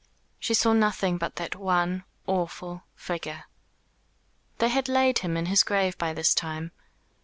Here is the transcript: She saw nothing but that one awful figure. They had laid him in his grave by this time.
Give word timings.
She 0.39 0.55
saw 0.55 0.73
nothing 0.73 1.19
but 1.19 1.35
that 1.35 1.55
one 1.55 2.05
awful 2.25 2.81
figure. 2.95 3.43
They 4.57 4.69
had 4.69 4.89
laid 4.89 5.19
him 5.19 5.37
in 5.37 5.45
his 5.45 5.61
grave 5.61 5.95
by 5.99 6.11
this 6.11 6.33
time. 6.33 6.71